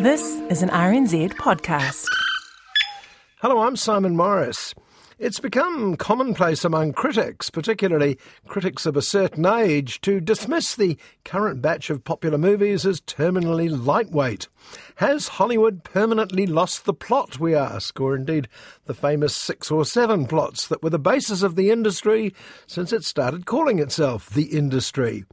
[0.00, 2.06] This is an RNZ podcast.
[3.40, 4.72] Hello, I'm Simon Morris.
[5.18, 8.16] It's become commonplace among critics, particularly
[8.46, 13.68] critics of a certain age, to dismiss the current batch of popular movies as terminally
[13.68, 14.46] lightweight.
[14.96, 18.46] Has Hollywood permanently lost the plot, we ask, or indeed
[18.84, 22.32] the famous six or seven plots that were the basis of the industry
[22.68, 25.24] since it started calling itself the industry?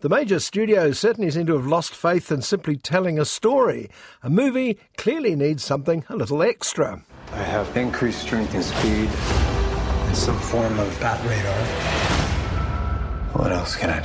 [0.00, 3.90] The major studios certainly seem to have lost faith in simply telling a story.
[4.22, 7.02] A movie clearly needs something a little extra.
[7.32, 11.64] I have increased strength and speed and some form of bat radar.
[13.32, 14.00] What else can I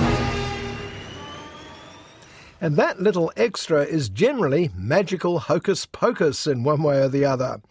[0.00, 0.09] do?
[2.62, 7.62] And that little extra is generally magical hocus pocus in one way or the other.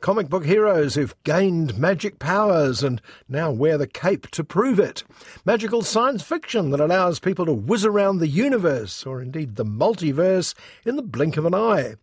[0.00, 5.04] Comic book heroes who've gained magic powers and now wear the cape to prove it.
[5.44, 10.54] Magical science fiction that allows people to whiz around the universe, or indeed the multiverse,
[10.86, 11.96] in the blink of an eye.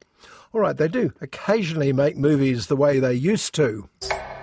[0.54, 3.90] All right, they do occasionally make movies the way they used to.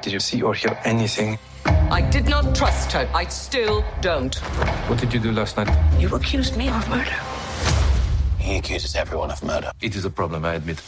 [0.02, 1.38] Did you see or hear anything?
[1.64, 3.08] I did not trust her.
[3.14, 4.34] I still don't.
[4.88, 5.70] What did you do last night?
[6.00, 7.14] You accused me of murder.
[8.42, 9.70] He accuses everyone of murder.
[9.80, 10.82] It is a problem, I admit.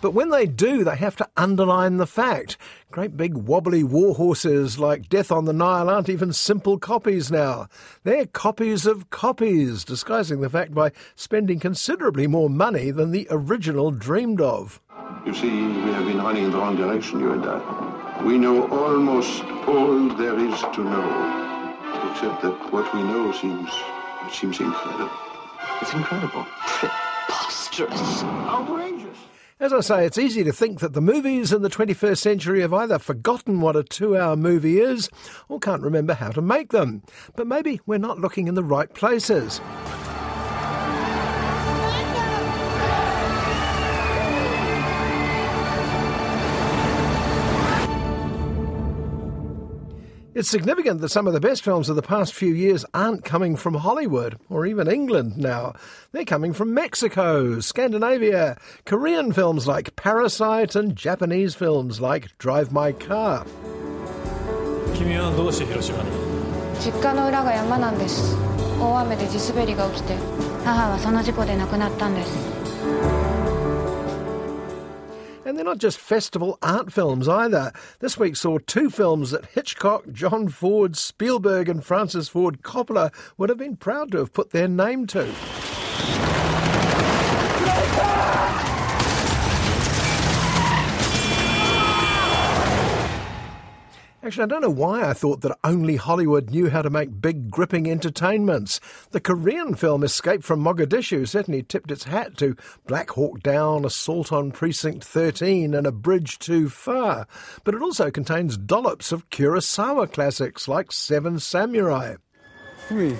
[0.00, 2.56] But when they do, they have to underline the fact.
[2.90, 7.68] Great big wobbly war horses like Death on the Nile aren't even simple copies now.
[8.02, 13.90] They're copies of copies, disguising the fact by spending considerably more money than the original
[13.90, 14.80] dreamed of.
[15.26, 18.22] You see, we have been running in the wrong direction, you and I.
[18.24, 23.70] We know almost all there is to know, except that what we know seems
[24.32, 25.23] seems incredible.
[25.84, 26.46] It's incredible.
[26.66, 28.22] Preposterous.
[28.22, 29.18] Outrageous.
[29.60, 32.72] As I say, it's easy to think that the movies in the 21st century have
[32.72, 35.10] either forgotten what a two hour movie is
[35.50, 37.02] or can't remember how to make them.
[37.36, 39.60] But maybe we're not looking in the right places.
[50.35, 53.55] It's significant that some of the best films of the past few years aren't coming
[53.55, 55.73] from Hollywood or even England now.
[56.11, 62.93] They're coming from Mexico, Scandinavia, Korean films like Parasite, and Japanese films like Drive My
[62.93, 63.45] Car.
[64.99, 66.09] 君はどうして広島に
[66.79, 68.35] 実家の裏が山なんです
[68.79, 70.13] 大雨で地滑りが起きて
[70.65, 72.52] 母はその事故で亡くなったんです
[75.44, 77.72] and they're not just festival art films either.
[78.00, 83.50] This week saw two films that Hitchcock, John Ford, Spielberg, and Francis Ford Coppola would
[83.50, 86.43] have been proud to have put their name to.
[94.23, 97.49] Actually, I don't know why I thought that only Hollywood knew how to make big,
[97.49, 98.81] gripping entertainments.
[99.11, 104.33] The Korean film Escape from Mogadishu certainly tipped its hat to Black Hawk Down, Assault
[104.33, 107.27] on Precinct 13, and A Bridge Too Far.
[107.63, 112.15] But it also contains dollops of Kurosawa classics like Seven Samurai.
[112.91, 113.15] Oui.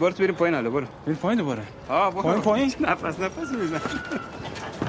[0.00, 3.80] برو بریم پایین حالا برو بریم پایین دوباره آه برو پایین پایین نفس نفس میزن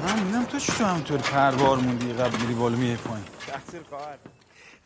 [0.02, 4.16] من میدونم تو چطور همطور پروار موندی قبل میری بالا میای پایین تقصیر خواهر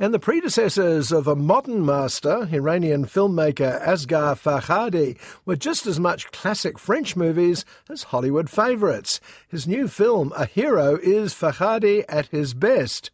[0.04, 6.30] and the predecessors of a modern master, Iranian filmmaker Asghar Farhadi, were just as much
[6.34, 9.22] classic French movies as Hollywood favourites.
[9.48, 13.12] His new film, A Hero, is Farhadi at his best.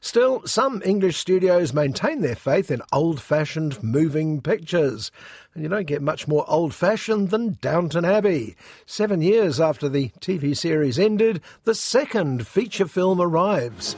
[0.00, 5.12] Still, some English studios maintain their faith in old fashioned moving pictures.
[5.54, 8.56] And you don't get much more old fashioned than Downton Abbey.
[8.84, 13.94] Seven years after the TV series ended, the second feature film arrives.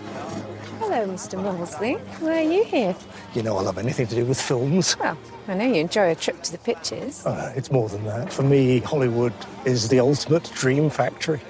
[0.78, 1.38] Hello, Mr.
[1.42, 1.98] Molesley.
[2.20, 2.94] Why are you here?
[3.34, 4.96] You know, I love anything to do with films.
[4.98, 7.26] Well, I know you enjoy a trip to the pictures.
[7.26, 8.32] Uh, it's more than that.
[8.32, 9.32] For me, Hollywood
[9.64, 11.40] is the ultimate dream factory.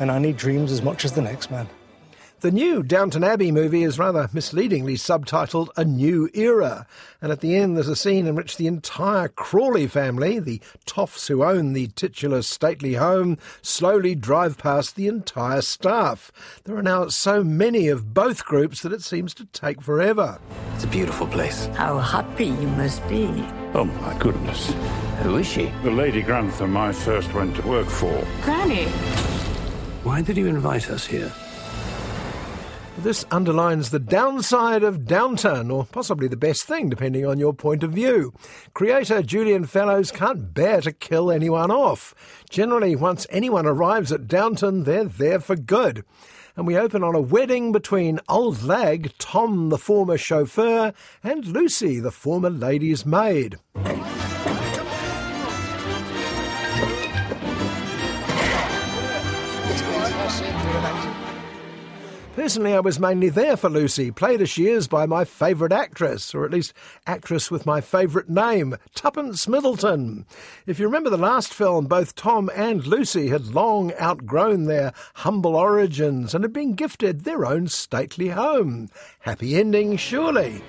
[0.00, 1.68] And I need dreams as much as the next man.
[2.40, 6.86] The new Downton Abbey movie is rather misleadingly subtitled A New Era,
[7.22, 11.28] and at the end there's a scene in which the entire Crawley family, the toffs
[11.28, 16.30] who own the titular stately home, slowly drive past the entire staff.
[16.64, 20.38] There are now so many of both groups that it seems to take forever.
[20.74, 21.66] It's a beautiful place.
[21.74, 23.28] How happy you must be.
[23.72, 24.74] Oh, my goodness.
[25.22, 25.72] Who is she?
[25.82, 28.26] The Lady Grantham I first went to work for.
[28.42, 28.84] Granny.
[30.04, 31.32] Why did you invite us here?
[32.98, 37.82] This underlines the downside of Downton, or possibly the best thing, depending on your point
[37.82, 38.32] of view.
[38.72, 42.14] Creator Julian Fellowes can't bear to kill anyone off.
[42.48, 46.04] Generally, once anyone arrives at Downton, they're there for good.
[46.56, 52.00] And we open on a wedding between old lag Tom, the former chauffeur, and Lucy,
[52.00, 53.58] the former lady's maid.
[62.46, 66.32] Personally, I was mainly there for Lucy, played as she is by my favourite actress,
[66.32, 66.72] or at least
[67.04, 70.24] actress with my favourite name, Tuppence Middleton.
[70.64, 75.56] If you remember the last film, both Tom and Lucy had long outgrown their humble
[75.56, 78.90] origins and had been gifted their own stately home.
[79.18, 80.62] Happy ending, surely.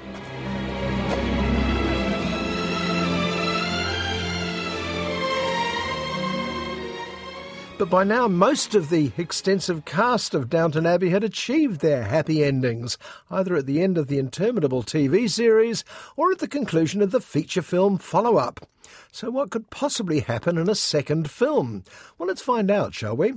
[7.77, 12.43] But by now, most of the extensive cast of Downton Abbey had achieved their happy
[12.43, 12.97] endings,
[13.29, 15.83] either at the end of the interminable TV series
[16.15, 18.67] or at the conclusion of the feature film follow up.
[19.11, 21.83] So, what could possibly happen in a second film?
[22.17, 23.33] Well, let's find out, shall we?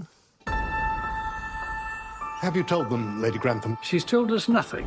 [2.41, 3.77] Have you told them, Lady Grantham?
[3.83, 4.87] She's told us nothing.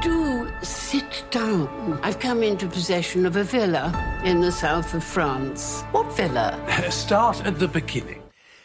[0.00, 1.98] Do sit down.
[2.04, 5.82] I've come into possession of a villa in the south of France.
[5.90, 6.56] What villa?
[6.90, 8.21] Start at the beginning.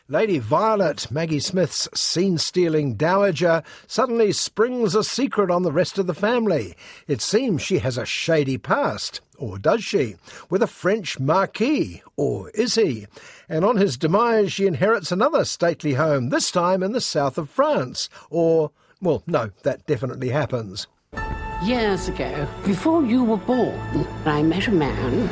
[0.09, 6.07] Lady Violet, Maggie Smith's scene stealing dowager, suddenly springs a secret on the rest of
[6.07, 6.77] the family.
[7.09, 9.19] It seems she has a shady past.
[9.37, 10.15] Or does she?
[10.49, 12.03] With a French marquis.
[12.15, 13.07] Or is he?
[13.49, 17.49] And on his demise, she inherits another stately home, this time in the south of
[17.49, 18.07] France.
[18.29, 18.71] Or,
[19.01, 20.87] well, no, that definitely happens.
[21.63, 25.29] Years ago, before you were born, I met a man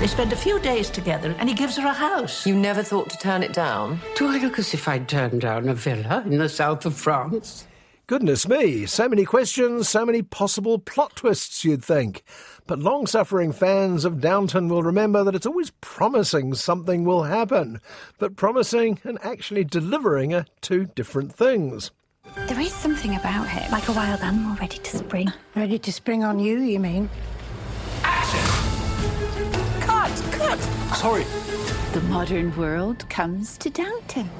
[0.00, 2.46] they spend a few days together and he gives her a house.
[2.46, 4.00] You never thought to turn it down?
[4.16, 7.66] Do I look as if I'd turned down a villa in the south of France?
[8.06, 12.22] Goodness me, so many questions, so many possible plot twists, you'd think.
[12.66, 17.80] But long suffering fans of Downton will remember that it's always promising something will happen.
[18.18, 21.90] But promising and actually delivering are two different things.
[22.46, 25.32] There is something about him, like a wild animal ready to spring.
[25.54, 27.10] Ready to spring on you, you mean?
[30.94, 31.24] Sorry.
[31.92, 34.30] The modern world comes to Downton.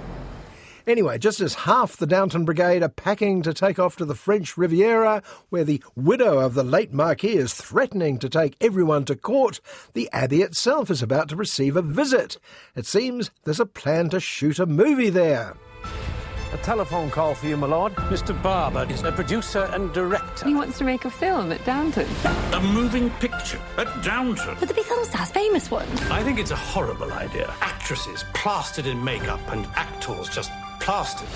[0.87, 4.57] Anyway, just as half the Downton Brigade are packing to take off to the French
[4.57, 9.61] Riviera, where the widow of the late Marquis is threatening to take everyone to court,
[9.93, 12.39] the Abbey itself is about to receive a visit.
[12.75, 15.57] It seems there's a plan to shoot a movie there.
[16.55, 17.95] A telephone call for you, my lord.
[17.95, 18.43] Mr.
[18.43, 20.47] Barber is a producer and director.
[20.47, 22.07] He wants to make a film at Downton.
[22.55, 23.38] A moving picture
[23.77, 24.59] at Downton.
[24.61, 26.01] Would there be film stars, famous ones?
[26.11, 27.53] I think it's a horrible idea.
[27.61, 30.51] Actresses plastered in makeup and actors just
[30.81, 31.29] plastered.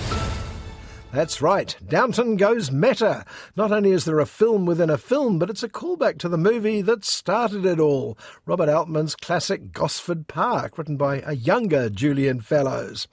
[1.13, 3.23] That's right, Downton goes meta.
[3.55, 6.39] Not only is there a film within a film, but it's a callback to the
[6.39, 8.17] movie that started it all
[8.47, 13.07] Robert Altman's classic Gosford Park, written by a younger Julian Fellowes.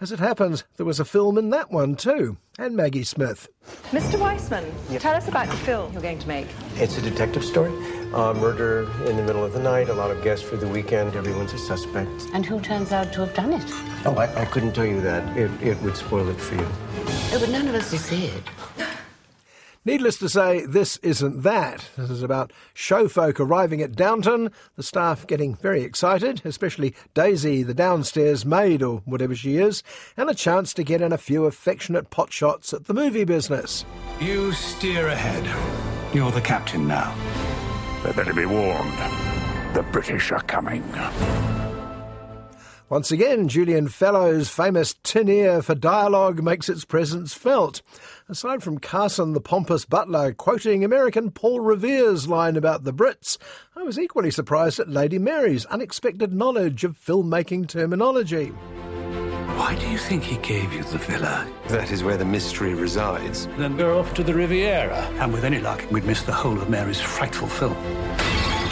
[0.00, 3.48] As it happens, there was a film in that one too, and Maggie Smith.
[3.92, 4.20] Mr.
[4.20, 5.00] Weissman, yep.
[5.00, 6.46] tell us about the film you're going to make.
[6.76, 7.72] It's a detective story.
[8.12, 11.14] Uh, murder in the middle of the night, a lot of guests for the weekend,
[11.14, 12.08] everyone's a suspect.
[12.32, 13.64] And who turns out to have done it?
[14.06, 15.36] Oh, I, I couldn't tell you that.
[15.36, 16.66] It, it would spoil it for you.
[16.66, 18.42] Oh, but none of us will see it.
[19.84, 21.88] Needless to say, this isn't that.
[21.96, 27.62] This is about show folk arriving at Downton, the staff getting very excited, especially Daisy,
[27.62, 29.82] the downstairs maid or whatever she is,
[30.16, 33.84] and a chance to get in a few affectionate potshots at the movie business.
[34.20, 35.44] You steer ahead.
[36.14, 37.14] You're the captain now.
[38.02, 38.98] They better be warned.
[39.74, 40.84] The British are coming.
[42.90, 47.82] Once again, Julian Fellowes' famous tin ear for dialogue makes its presence felt.
[48.30, 53.36] Aside from Carson the pompous butler quoting American Paul Revere's line about the Brits,
[53.76, 58.54] I was equally surprised at Lady Mary's unexpected knowledge of filmmaking terminology.
[59.58, 61.44] Why do you think he gave you the villa?
[61.66, 63.48] That is where the mystery resides.
[63.58, 64.98] Then we're off to the Riviera.
[65.18, 67.76] And with any luck, we'd miss the whole of Mary's frightful film.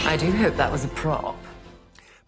[0.05, 1.35] I do hope that was a prop.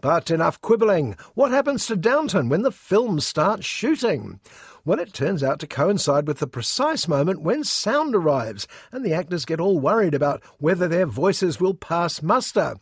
[0.02, 1.16] But enough quibbling.
[1.36, 4.42] What happens to Downton when the film starts shooting?
[4.84, 9.14] Well, it turns out to coincide with the precise moment when sound arrives, and the
[9.14, 12.76] actors get all worried about whether their voices will pass muster.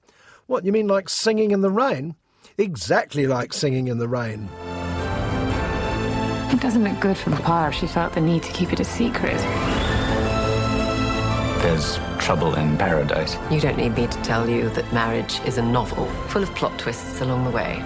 [0.48, 2.15] What, you mean like singing in the rain?
[2.57, 4.50] Exactly like singing in the rain.
[6.49, 8.83] It doesn't look good for Papa if she felt the need to keep it a
[8.85, 9.37] secret.
[11.61, 13.37] There's trouble in paradise.
[13.51, 16.79] You don't need me to tell you that marriage is a novel full of plot
[16.79, 17.83] twists along the way.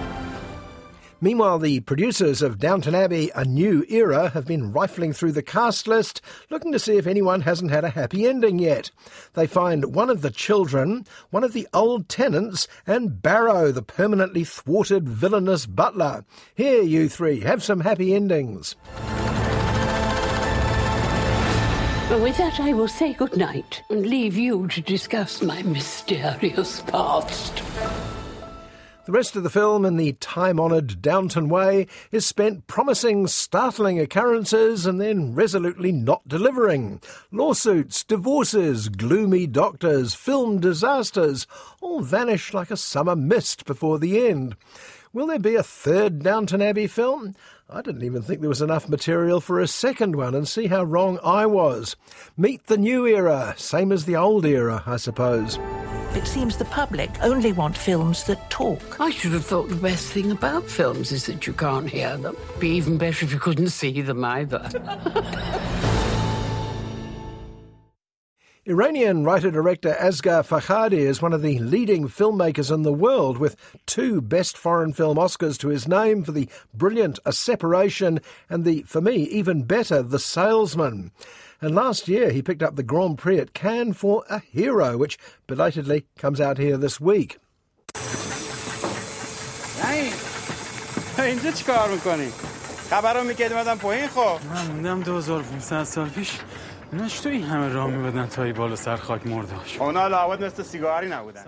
[1.22, 5.86] Meanwhile, the producers of Downton Abbey A New Era have been rifling through the cast
[5.86, 8.90] list, looking to see if anyone hasn't had a happy ending yet.
[9.34, 14.42] They find one of the children, one of the old tenants, and Barrow, the permanently
[14.42, 16.24] thwarted villainous butler.
[16.56, 18.74] Here, you three, have some happy endings.
[22.10, 27.62] With that, I will say good night and leave you to discuss my mysterious past.
[29.04, 33.98] The rest of the film, in the time honoured Downton way, is spent promising startling
[33.98, 37.00] occurrences and then resolutely not delivering.
[37.32, 41.48] Lawsuits, divorces, gloomy doctors, film disasters
[41.80, 44.56] all vanish like a summer mist before the end.
[45.12, 47.34] Will there be a third Downton Abbey film?
[47.68, 50.84] I didn't even think there was enough material for a second one, and see how
[50.84, 51.96] wrong I was.
[52.36, 55.58] Meet the new era, same as the old era, I suppose.
[56.14, 59.00] It seems the public only want films that talk.
[59.00, 62.36] I should have thought the best thing about films is that you can't hear them.
[62.58, 64.68] Be even better if you couldn't see them either.
[68.64, 74.20] Iranian writer-director Asghar Farhadi is one of the leading filmmakers in the world with two
[74.20, 79.00] Best Foreign Film Oscars to his name for the brilliant A Separation and the, for
[79.00, 81.10] me, even better, The Salesman.
[81.61, 85.17] And last year he picked up the Grand Prix at Cannes for A Hero, which
[85.47, 87.39] belatedly comes out here this week.
[91.25, 92.31] اینجا چی کار میکنی؟
[92.89, 96.39] خبر رو میکردی مدام پایین خب من موندم 2500 سال پیش
[96.91, 100.63] اینا چطور این همه راه میبدن تا ای بالا سر خاک مرداش اونا لابد مثل
[100.63, 101.45] سیگاری نبودن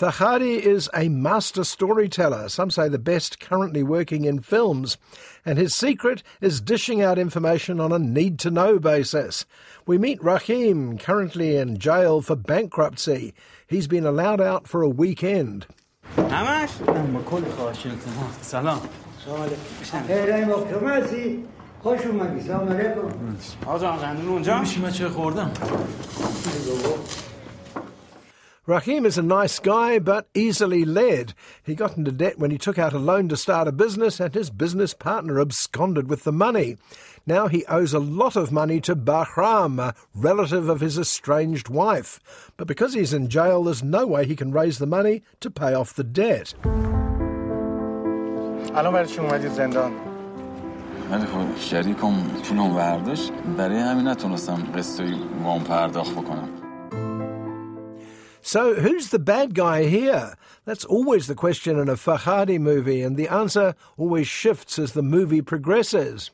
[0.00, 4.96] Farhadi is a master storyteller, some say the best currently working in films,
[5.44, 9.44] and his secret is dishing out information on a need to know basis.
[9.84, 13.34] We meet Rahim, currently in jail for bankruptcy.
[13.66, 15.66] He's been allowed out for a weekend.
[28.69, 31.35] Rahim is a nice guy, but easily led.
[31.63, 34.33] He got into debt when he took out a loan to start a business, and
[34.33, 36.77] his business partner absconded with the money.
[37.27, 42.19] Now he owes a lot of money to Bahram, a relative of his estranged wife.
[42.57, 45.75] But because he's in jail, there's no way he can raise the money to pay
[45.75, 46.55] off the debt.
[48.75, 49.91] الان برای چی اومدید زندان؟
[51.11, 56.58] ولی خب شریکم پولم برداشت برای همین نتونستم قسطی وام پرداخت بکنم
[58.42, 60.34] so, who's the bad guy here?
[60.64, 65.02] That's always the question in a Farhadi movie, and the answer always shifts as the
[65.02, 66.30] movie progresses.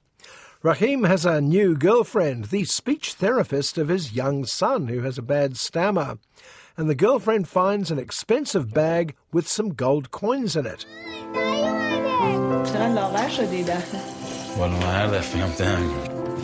[0.63, 5.23] Rahim has a new girlfriend, the speech therapist of his young son, who has a
[5.23, 6.19] bad stammer.
[6.77, 10.85] And the girlfriend finds an expensive bag with some gold coins in it.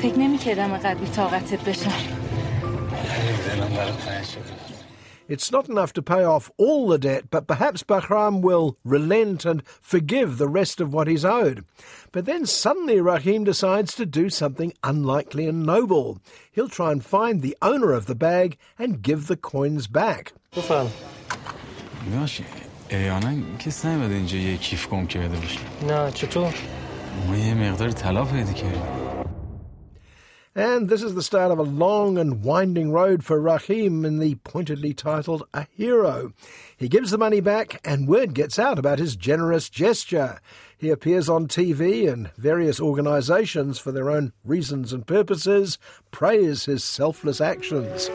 [0.02, 0.18] فکر
[5.31, 9.65] It's not enough to pay off all the debt, but perhaps Bahram will relent and
[9.93, 11.65] forgive the rest of what he's owed.
[12.11, 16.19] But then suddenly Rahim decides to do something unlikely and noble.
[16.51, 20.33] He'll try and find the owner of the bag and give the coins back.
[20.57, 20.87] بفهم
[22.19, 22.43] باشه
[22.89, 26.53] احیانا کس نمیده اینجا یه کیف گم کرده باشه نه چطور؟
[27.27, 28.81] ما یه مقدار طلا پیدا کردیم
[30.57, 34.35] And this is the start of a long and winding road for Rahim in the
[34.43, 36.33] pointedly titled A Hero.
[36.75, 40.39] He gives the money back, and word gets out about his generous gesture.
[40.75, 45.77] He appears on TV, and various organisations, for their own reasons and purposes,
[46.09, 48.09] praise his selfless actions.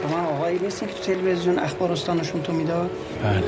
[0.00, 2.90] شما آقایی نیستین که تو تلویزیون اخبار استانشون تو میداد؟
[3.22, 3.40] بله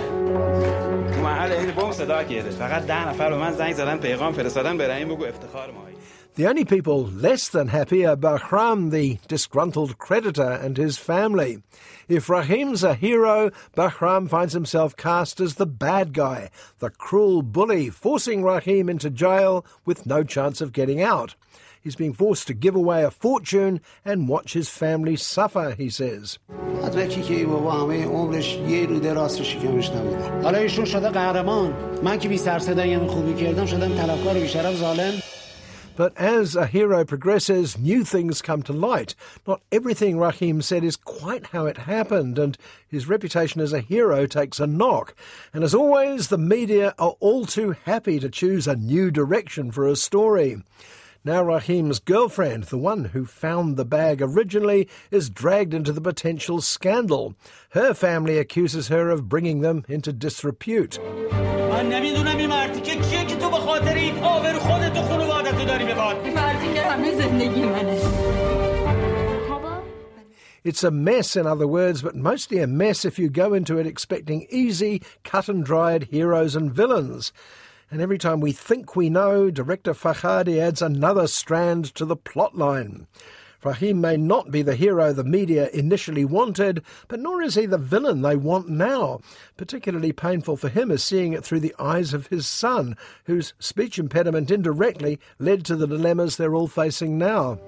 [1.15, 4.77] تو محل این بوم صدا کرده فقط ده نفر به من زنگ زدن پیغام فرستادن
[4.77, 5.97] به رحیم بگو افتخار مایی
[6.39, 11.63] The only people less than happy are Bahram, the disgruntled creditor, and his family.
[12.09, 16.51] If Rahim's a hero, Bahram finds himself cast as the bad guy,
[16.81, 21.37] the cruel bully, forcing Rahim into jail with no chance of getting out.
[21.85, 26.39] He's being forced to give away a fortune and watch his family suffer, he says.
[26.83, 32.19] مدرکی که بابا همه عمرش یه رو دراز شکمش نبوده حالا ایشون شده قهرمان من
[32.19, 35.13] که بی سر صدای خوبی کردم شدم طلبکار بیشرف ظالم
[36.00, 39.16] But as a hero progresses, new things come to light.
[39.46, 44.26] Not everything Rahim said is quite how it happened, and his reputation as a hero
[44.26, 45.14] takes a knock.
[45.52, 49.88] And as always, the media are all too happy to choose a new direction for
[49.88, 50.64] a story.
[51.26, 56.62] Now Rahim's girlfriend, the one who found the bag originally, is dragged into the potential
[56.62, 57.36] scandal.
[57.72, 60.98] Her family accuses her of bringing them into disrepute.
[70.66, 73.88] It's a mess, in other words, but mostly a mess if you go into it
[73.88, 77.32] expecting easy, cut and dried heroes and villains.
[77.90, 83.08] And every time we think we know, director Farhadi adds another strand to the plotline.
[83.64, 87.78] Rahim may not be the hero the media initially wanted, but nor is he the
[87.78, 89.20] villain they want now.
[89.58, 94.00] Particularly painful for him is seeing it through the eyes of his son, whose speech
[94.00, 97.60] impediment indirectly led to the dilemmas they're all facing now.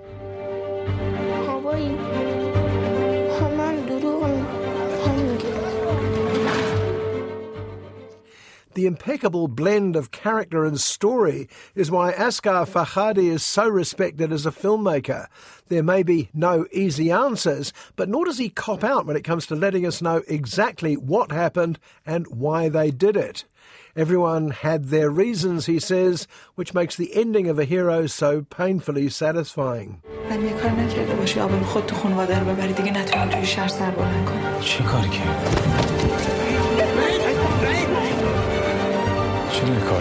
[8.74, 14.44] The impeccable blend of character and story is why Asghar Farhadi is so respected as
[14.44, 15.28] a filmmaker.
[15.68, 19.46] There may be no easy answers, but nor does he cop out when it comes
[19.46, 23.44] to letting us know exactly what happened and why they did it.
[23.96, 29.08] Everyone had their reasons, he says, which makes the ending of a hero so painfully
[29.08, 30.02] satisfying.
[34.60, 35.04] چرا کار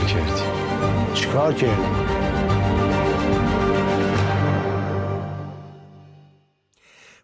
[0.08, 0.32] کردی؟
[1.14, 2.06] چیکار کردی؟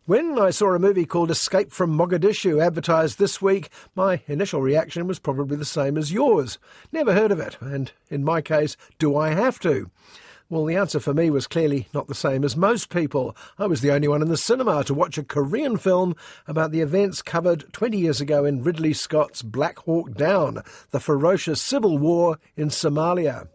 [0.07, 5.07] When I saw a movie called Escape from Mogadishu advertised this week, my initial reaction
[5.07, 6.57] was probably the same as yours.
[6.91, 9.89] Never heard of it, and in my case, do I have to?
[10.49, 13.35] Well, the answer for me was clearly not the same as most people.
[13.57, 16.15] I was the only one in the cinema to watch a Korean film
[16.47, 20.61] about the events covered 20 years ago in Ridley Scott's Black Hawk Down,
[20.91, 23.47] the ferocious civil war in Somalia.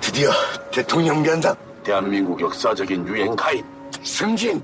[0.00, 0.30] 드디어
[0.70, 3.64] 대통령 변상 대한민국 역사적인 유행 가입
[4.02, 4.62] 승진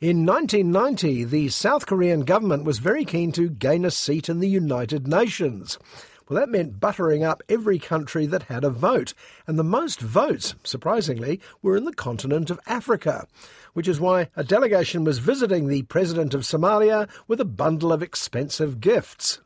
[0.00, 4.48] in 1990, the South Korean government was very keen to gain a seat in the
[4.48, 5.78] United Nations.
[6.26, 9.12] Well, that meant buttering up every country that had a vote,
[9.46, 13.26] and the most votes, surprisingly, were in the continent of Africa,
[13.74, 18.02] which is why a delegation was visiting the president of Somalia with a bundle of
[18.02, 19.40] expensive gifts.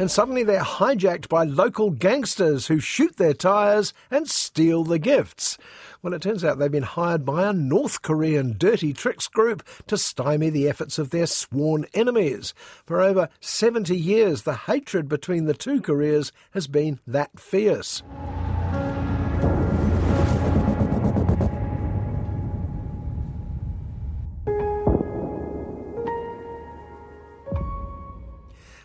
[0.00, 5.58] And suddenly they're hijacked by local gangsters who shoot their tyres and steal the gifts.
[6.00, 9.98] Well, it turns out they've been hired by a North Korean dirty tricks group to
[9.98, 12.54] stymie the efforts of their sworn enemies.
[12.86, 18.02] For over 70 years, the hatred between the two Koreas has been that fierce.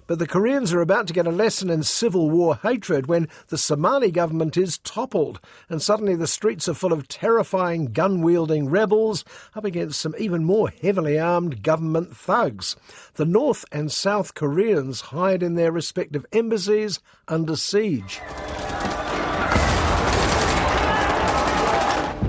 [0.07, 3.57] But the Koreans are about to get a lesson in civil war hatred when the
[3.57, 9.25] Somali government is toppled, and suddenly the streets are full of terrifying gun wielding rebels
[9.55, 12.75] up against some even more heavily armed government thugs.
[13.15, 18.21] The North and South Koreans hide in their respective embassies under siege.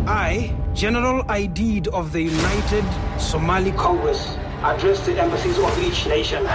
[0.08, 2.84] I, General Aidid of the United
[3.20, 6.46] Somali Congress, address the embassies of each nation.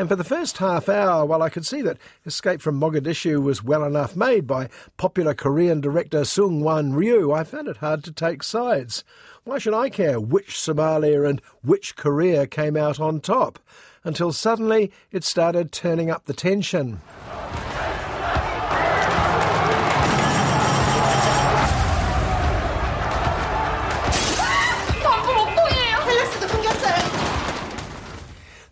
[0.00, 3.62] And for the first half hour, while I could see that Escape from Mogadishu was
[3.62, 8.10] well enough made by popular Korean director Sung Wan Ryu, I found it hard to
[8.10, 9.04] take sides.
[9.44, 13.58] Why should I care which Somalia and which Korea came out on top?
[14.02, 17.02] Until suddenly it started turning up the tension.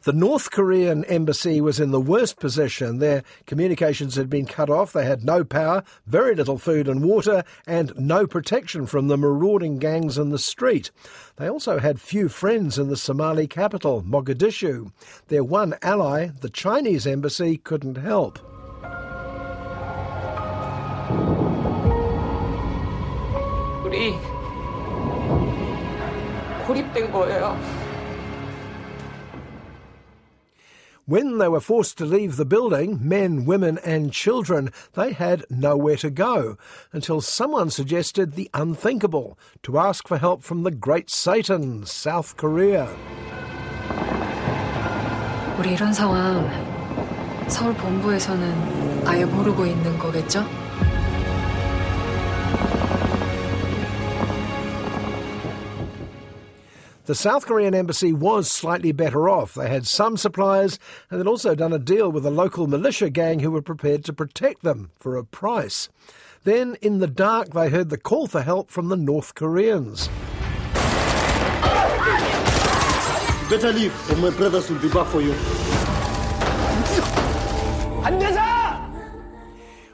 [0.08, 2.99] The North Korean embassy was in the worst position.
[2.99, 4.93] Their communications had been cut off.
[4.93, 9.79] They had no power, very little food and water, and no protection from the marauding
[9.79, 10.91] gangs in the street.
[11.38, 14.91] They also had few friends in the Somali capital, Mogadishu.
[15.27, 18.39] Their one ally, the Chinese embassy, couldn't help.
[23.84, 24.15] 우리
[26.65, 27.87] 고립된 거예요.
[31.08, 35.97] When they were forced to leave the building, men, women, and children, they had nowhere
[35.97, 36.56] to go
[36.93, 42.88] until someone suggested the unthinkable to ask for help from the Great Satan, South Korea.
[45.60, 46.49] 우리 이런 상황
[47.47, 50.45] 서울 본부에서는 아예 모르고 있는 거겠죠?
[57.09, 59.55] The South Korean embassy was slightly better off.
[59.55, 63.38] They had some supplies and they'd also done a deal with a local militia gang
[63.40, 65.88] who were prepared to protect them for a price.
[66.44, 70.09] Then, in the dark, they heard the call for help from the North Koreans.
[73.49, 75.33] Better leave, or my brothers will be back for you.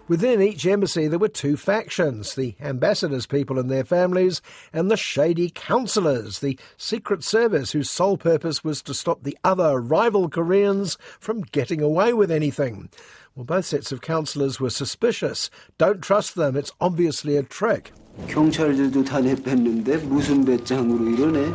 [0.09, 4.41] Within each embassy, there were two factions the ambassadors' people and their families,
[4.73, 9.79] and the shady councillors, the secret service whose sole purpose was to stop the other
[9.79, 12.89] rival Koreans from getting away with anything.
[13.35, 15.51] Well, both sets of councillors were suspicious.
[15.77, 17.91] Don't trust them, it's obviously a trick.
[18.27, 21.53] 경찰들도 다 내뺐는데 무슨 배짱으로 이러네?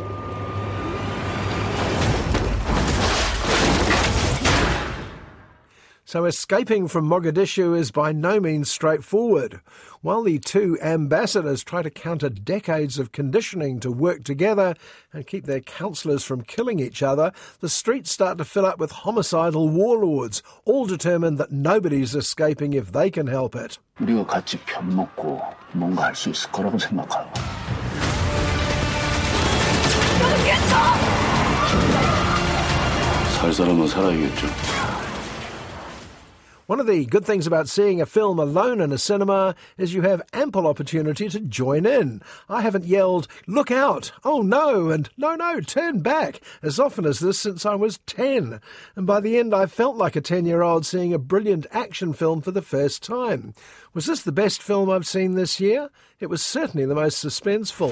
[6.09, 9.59] So escaping from Mogadishu is by no means straightforward.
[10.01, 14.75] While the two ambassadors try to counter decades of conditioning to work together
[15.11, 18.91] and keep their councillors from killing each other, the streets start to fill up with
[18.91, 23.79] homicidal warlords, all determined that nobody's escaping if they can help it.
[23.99, 25.41] 우리가 같이 편 먹고
[25.73, 27.31] 뭔가 할 수 있을 거라고 생각하고.
[33.39, 34.47] 살 사람은 살아야겠죠.
[36.70, 40.02] one of the good things about seeing a film alone in a cinema is you
[40.02, 42.22] have ample opportunity to join in.
[42.48, 47.18] I haven't yelled, look out, oh no, and no, no, turn back, as often as
[47.18, 48.60] this since I was 10.
[48.94, 52.12] And by the end, I felt like a 10 year old seeing a brilliant action
[52.12, 53.52] film for the first time.
[53.92, 55.90] Was this the best film I've seen this year?
[56.20, 57.90] It was certainly the most suspenseful.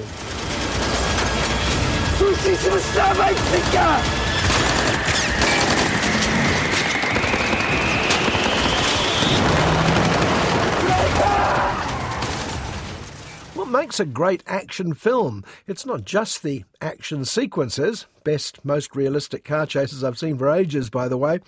[13.69, 15.45] What makes a great action film?
[15.67, 20.89] It's not just the action sequences, best, most realistic car chases I've seen for ages,
[20.89, 21.39] by the way.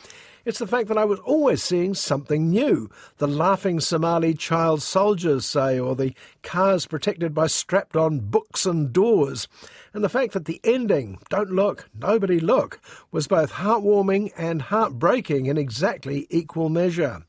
[0.46, 2.92] It's the fact that I was always seeing something new.
[3.18, 8.94] The laughing Somali child soldiers, say, or the cars protected by strapped on books and
[8.94, 9.48] doors.
[9.92, 12.80] And the fact that the ending, don't look, nobody look,
[13.12, 17.24] was both heartwarming and heartbreaking in exactly equal measure.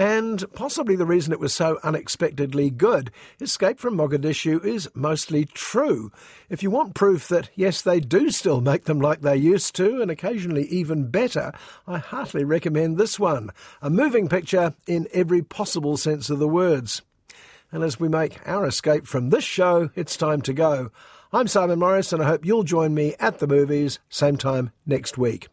[0.00, 6.10] And possibly the reason it was so unexpectedly good, Escape from Mogadishu is mostly true.
[6.48, 10.00] If you want proof that, yes, they do still make them like they used to,
[10.00, 11.52] and occasionally even better,
[11.86, 13.50] I heartily recommend this one.
[13.82, 17.02] A moving picture in every possible sense of the words.
[17.70, 20.92] And as we make our escape from this show, it's time to go.
[21.30, 25.18] I'm Simon Morris, and I hope you'll join me at the movies same time next
[25.18, 25.48] week.